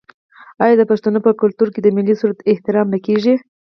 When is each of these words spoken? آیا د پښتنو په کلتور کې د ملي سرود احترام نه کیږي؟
آیا 0.63 0.75
د 0.77 0.83
پښتنو 0.91 1.19
په 1.25 1.31
کلتور 1.41 1.67
کې 1.73 1.79
د 1.81 1.87
ملي 1.95 2.15
سرود 2.19 2.39
احترام 2.51 2.87
نه 2.93 2.99
کیږي؟ 3.05 3.33